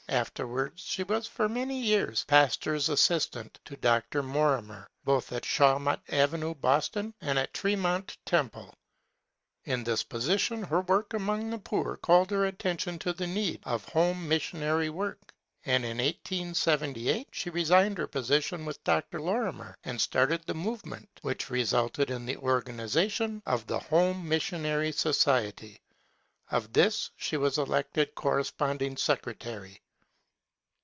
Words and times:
Afterwards 0.09 0.81
she 0.83 1.03
was 1.03 1.25
for 1.25 1.47
many 1.47 1.81
yeaxB 1.87 2.27
pastor's 2.27 2.89
assistant 2.89 3.61
to 3.63 3.77
Dr. 3.77 4.21
Lorimer 4.21 4.89
both 5.05 5.31
at 5.31 5.43
Shawmut 5.45 6.01
Avenue, 6.09 6.53
Boston, 6.53 7.13
and 7.21 7.39
at 7.39 7.53
Ttemont 7.53 8.17
Temple. 8.25 8.73
In 9.63 9.85
this 9.85 10.03
position, 10.03 10.63
her 10.63 10.81
work 10.81 11.13
among 11.13 11.49
the 11.49 11.57
poor 11.59 11.95
called 11.95 12.29
her 12.31 12.45
attention 12.45 12.99
to 12.99 13.13
the 13.13 13.25
need 13.25 13.61
of 13.63 13.85
home 13.85 14.27
missionary 14.27 14.89
work, 14.89 15.33
and 15.65 15.85
in 15.85 15.99
1878 15.99 17.29
she 17.31 17.49
re 17.49 17.63
signed 17.63 17.97
her 17.97 18.05
position 18.07 18.65
with 18.65 18.83
Dr. 18.83 19.21
Lorimer 19.21 19.77
and 19.85 20.01
started 20.01 20.41
the 20.45 20.53
movement 20.53 21.07
which 21.21 21.49
resulted 21.49 22.09
in 22.11 22.25
the 22.25 22.35
organization 22.35 23.41
of 23.45 23.65
the 23.65 23.79
Home 23.79 24.27
Missionary 24.27 24.91
So 24.91 25.11
ciety. 25.11 25.79
Ofthisshewas 26.51 27.57
elected 27.57 28.13
corresponding 28.13 28.97
secretary. 28.97 29.81